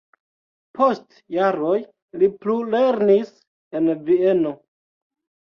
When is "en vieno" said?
3.83-4.57